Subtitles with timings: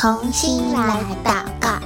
[0.00, 1.78] 同心来祷告。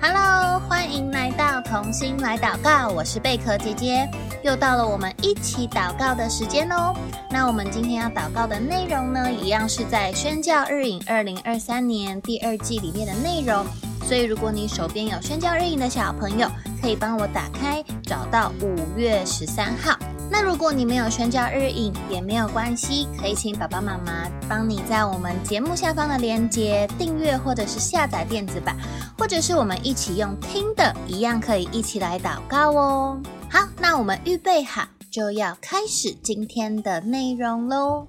[0.00, 4.08] Hello，欢迎来到同心来祷告，我是贝壳姐姐，
[4.44, 6.94] 又到了我们一起祷告的时间哦。
[7.32, 13.66] 那我们今天要祷告的内容呢，一样是在宣教日影二零二三年第二季里面的内容。
[14.06, 16.48] 所以，如果你手边有宣教日影的小朋友，
[16.80, 19.98] 可以帮我打开，找到五月十三号。
[20.36, 28.76] 那如果你没有宣教日影也没有关系，可以请爸爸妈妈帮你在我们节目下方的链接订阅，或者是下载电子版，
[29.16, 33.22] 或者是我们一起用听的，一样可以一起来祷告哦。
[33.48, 38.08] 好，那我们预备好，就要开始今天的内容喽。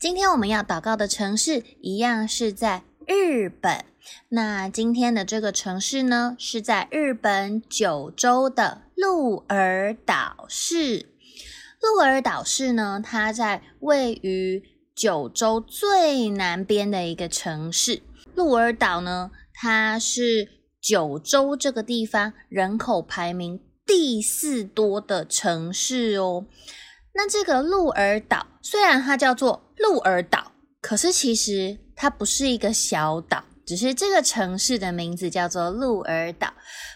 [0.00, 3.84] 今天我们要祷告的城市，一样是在日本。
[4.30, 11.06] 那今天的这个城市呢，是在日本九州的鹿儿岛市。
[11.82, 14.62] 鹿儿岛市呢，它在位于
[14.94, 18.02] 九州最南边的一个城市。
[18.36, 20.48] 鹿儿岛呢，它是
[20.80, 26.46] 九州这个地方人口排名第四多的城市哦。
[27.14, 33.44] 那这个鹿儿岛虽然它叫做鹿儿岛，可是其实它不是一个小岛。
[33.64, 36.52] 只是这个城市的名字叫做鹿儿岛。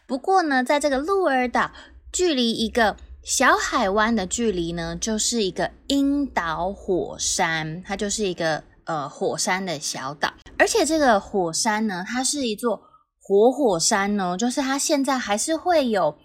[0.07, 1.71] 不过呢，在这个鹿儿岛，
[2.13, 2.97] 距离一个
[3.27, 10.33] 小海湾的距离呢，就是一个樱岛火山，它就是一个呃火山的小岛。
[10.57, 12.81] 而且这个火山呢，它是一座
[13.19, 16.17] 活火山呢，就是它现在还是会有。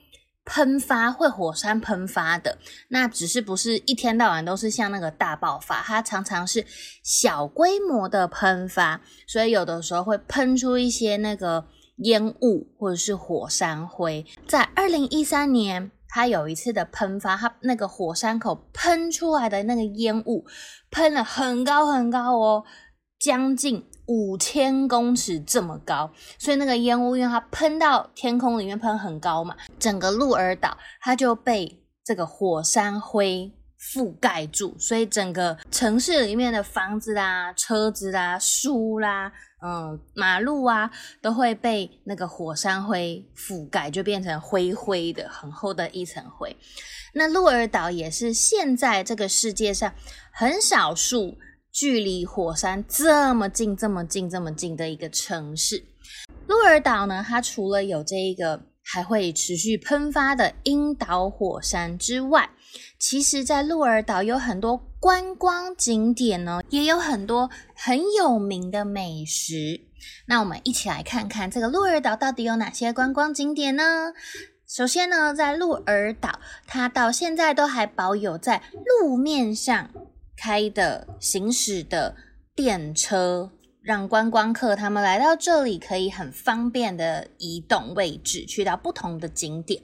[0.44, 6.66] 喷发会火山喷发的，那只是不是一天到晚都是像那个大爆发，它常常是
[7.04, 11.68] 小规模的喷发，所以有的时候会喷出一些那个
[12.04, 14.26] 烟雾或者是火山灰。
[14.48, 20.46] 在二零一三年，它有一次的喷发，它那个火山口喷出来的那个烟雾
[20.92, 22.64] 喷了很高很高哦，
[23.20, 23.88] 将近。
[24.08, 39.32] 五千公尺这么高，所以那个烟雾因为它喷到天空里面喷很高嘛，整个鹿儿岛它就被这个火山灰覆盖住，所以整个城市里面的房子啦、车子啦、树啦、
[39.66, 46.56] 嗯、马路啊，都会被那个火山灰覆盖，就变成灰灰的、很厚的一层灰。
[47.14, 49.94] 那鹿儿岛也是现在这个世界上
[50.32, 51.38] 很少数。
[51.74, 55.86] 距离火山这么近、这么近、这么近的一个城市，
[56.46, 62.50] 鹿儿岛呢，它除了有这一个还会持续喷发的樱岛火山之外，
[63.00, 69.82] 其实，在鹿儿岛有很多观光景点呢，也有很多很有名的美食。
[70.28, 74.14] 那我们一起来看看这个鹿儿岛到底有哪些观光景点呢？
[74.68, 78.62] 首先呢，在鹿儿岛，它到现在都还保有在
[79.00, 79.90] 路面上。
[80.38, 82.16] 开的行驶的
[82.56, 89.82] 电车，让观光客他们来到这里可以很方便的移动位置，去到不同的景点。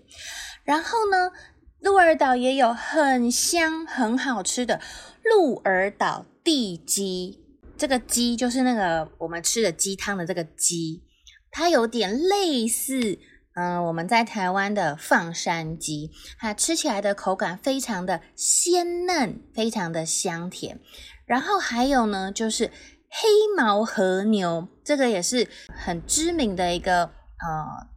[0.64, 1.32] 然后呢，
[1.80, 4.80] 鹿儿岛也有很香很好吃的
[5.24, 7.44] 鹿儿岛地鸡，
[7.76, 11.04] 这个鸡就是那个我们吃的鸡汤的这个鸡，
[11.50, 13.20] 它有点类似。
[13.60, 20.80] 嗯，我们在台湾的放山鸡，它吃起来的口感非常的鲜嫩，非常的香甜。
[21.26, 22.70] 然后还有呢，就是
[23.10, 27.88] 黑毛和牛，这个也是很知名的一个呃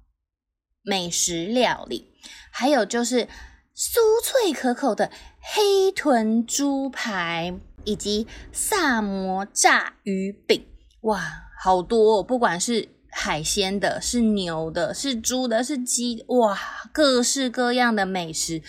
[0.83, 2.13] 美食料理。
[2.51, 3.27] 还有就是
[3.75, 5.11] 酥脆可口的
[5.41, 7.55] 黑豚猪排，
[7.85, 10.67] 以及萨摩炸鱼饼。
[11.03, 11.21] 哇，
[11.63, 12.89] 好多哦，不管是。
[13.13, 16.57] 海鲜的，是牛的，是猪的，是鸡，哇，
[16.93, 18.63] 各式各样的美食，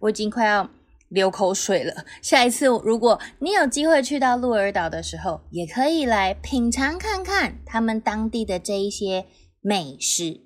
[0.00, 0.68] 我已经快要
[1.08, 2.04] 流口水了。
[2.20, 9.26] 下一次如果你有机会去到鹿儿岛的时候，也可以来品尝看看他们当地的这一些
[9.60, 10.40] 美食。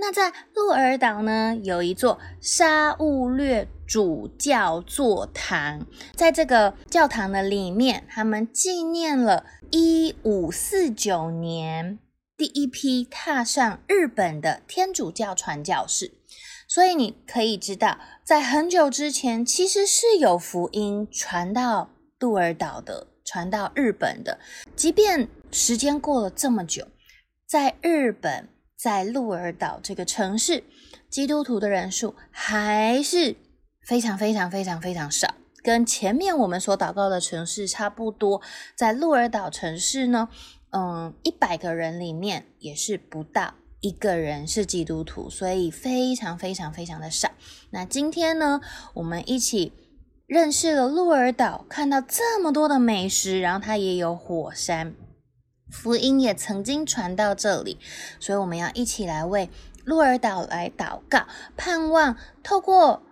[0.00, 5.84] 那在鹿儿岛呢，有一座沙勿略主教座堂，
[6.14, 11.98] 在这个教堂的里面，他们纪念了一五四九年。
[12.36, 16.12] 第一批踏上日本的天主教传教士，
[16.68, 21.88] 所以你可以知道，在很久之前，其实是有福音传到
[22.18, 24.38] 鹿儿岛的，传到日本的。
[24.76, 26.86] 即便时间过了这么久，
[27.48, 30.62] 在日本，在鹿儿岛这个城市，
[31.08, 33.34] 基督徒的人数还是
[33.86, 38.42] 非常非常非常非常少，跟前面我们所祷告的城市差不多。
[38.76, 40.28] 在鹿儿岛城市呢，
[40.72, 47.30] 嗯，一百个人里面也是不到一个人是基督徒，所以非常非常非常的少。
[47.70, 48.60] 那今天呢，
[48.94, 49.72] 我们一起
[50.26, 54.94] 认识了鹿儿岛，看到这么多的美食，然后它也有火山，
[55.70, 57.78] 福音也曾经传到这里，
[58.18, 59.48] 所以我们要一起来为
[59.84, 61.26] 鹿儿岛来祷告，
[61.56, 63.02] 盼望透过。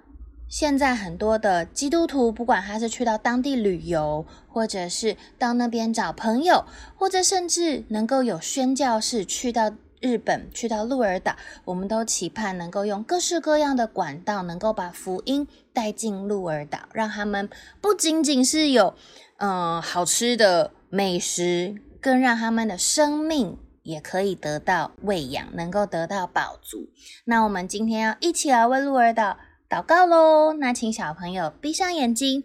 [0.49, 6.65] 现在很多的基督徒，不管他是去到当地旅游，或者是到那边找朋友，
[6.95, 9.73] 或者甚至能够有宣教士去到
[10.07, 17.51] 日本、去到鹿儿岛，我们都期盼能够用各式各样的管道，能够把福音带进鹿儿岛，让他们
[17.81, 18.95] 不仅仅是有
[19.39, 26.89] 嗯、好吃的美食，更让他们的生命也可以得到喂养，能够得到饱足。
[27.25, 29.37] 那我们今天要一起来为鹿儿岛。
[29.69, 30.53] 祷告喽！
[30.53, 32.45] 那请小朋友闭上眼睛，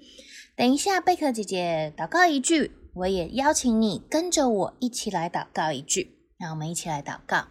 [0.55, 6.17] 等一下贝壳姐姐祷告一句，我也邀请你跟着我一起来祷告一句。
[6.41, 7.49] 让我们一起来祷告。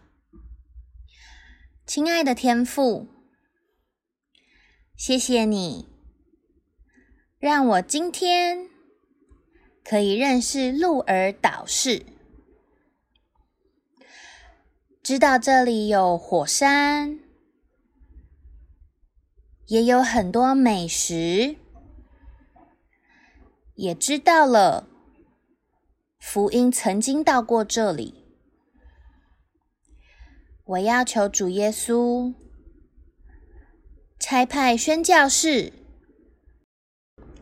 [1.87, 3.07] 亲爱的天父，
[4.97, 5.89] 谢谢你
[7.39, 8.69] 让我今天
[9.85, 12.05] 可以认识鹿儿岛市，
[15.01, 17.21] 知道这里有火山。
[19.67, 21.55] 也有很多美食，
[23.77, 24.89] 也知道了
[26.19, 28.20] 福音曾经到过这里。
[30.71, 32.33] 我要求主耶稣。
[34.21, 35.73] 差派宣教士，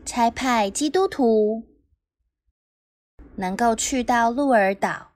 [0.03, 1.63] 差派基督徒，
[3.35, 5.11] 能够去到鹿儿岛，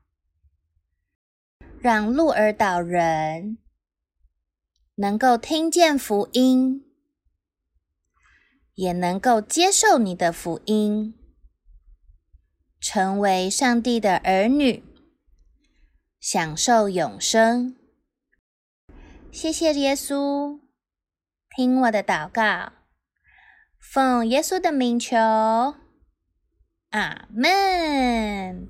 [1.79, 3.57] 让鹿儿岛人。
[4.95, 6.85] 能够听见福音。
[8.75, 11.15] 也能够接受你的福音，
[12.79, 14.83] 成为上帝的儿女，
[16.19, 17.75] 享受永生。
[19.33, 20.59] 谢谢耶稣，
[21.55, 22.71] 听我的祷告，
[23.79, 25.17] 奉耶稣的名求，
[26.91, 28.69] 阿门。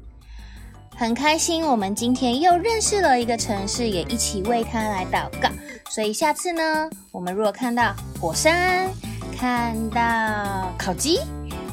[0.95, 5.49] 很开心，我们今天又认识了一个城市，也一起为他来祷告。
[5.89, 8.89] 所以下次呢，我们如果看到火山，
[9.35, 11.19] 看到烤鸡，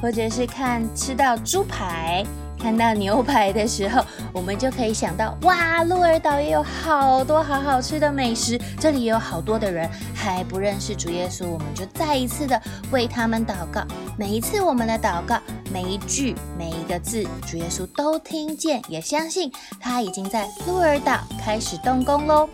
[0.02, 2.26] 或者是看吃到猪排、
[2.62, 12.60] 看到牛排的时候，我们就可以想到：哇，鹿儿岛也有好多好好吃的美食，这里也有好多的人还不认识主耶稣，我们就再一次的
[12.90, 13.82] 为他们祷告。
[14.18, 15.38] 每一次我们的祷告，
[15.72, 22.48] 每一句、每一个字，主耶稣都听见，也相信他已经在鹿儿岛开始动工喽。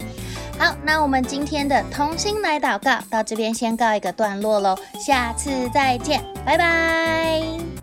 [0.58, 7.75] 好，那我们今天的同心来祷告到这边先告一个段落喽，下次再见，拜拜。